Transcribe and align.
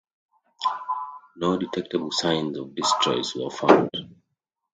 No 1.35 1.59
detectable 1.59 2.11
signs 2.11 2.57
of 2.57 2.73
distress 2.73 3.35
were 3.35 3.51
found. 3.51 3.91